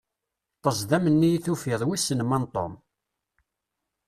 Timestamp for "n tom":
2.41-2.73